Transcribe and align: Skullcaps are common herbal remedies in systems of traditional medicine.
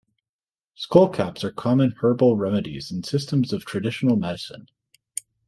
Skullcaps 0.75 1.43
are 1.43 1.51
common 1.51 1.91
herbal 2.01 2.35
remedies 2.35 2.89
in 2.89 3.03
systems 3.03 3.53
of 3.53 3.65
traditional 3.65 4.15
medicine. 4.15 4.67